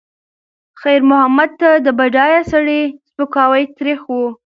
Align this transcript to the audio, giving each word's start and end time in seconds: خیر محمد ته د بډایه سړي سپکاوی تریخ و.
خیر 0.81 0.99
محمد 1.09 1.49
ته 1.59 1.69
د 1.85 1.87
بډایه 1.97 2.41
سړي 2.51 2.81
سپکاوی 3.09 3.63
تریخ 3.77 4.01
و. 4.09 4.17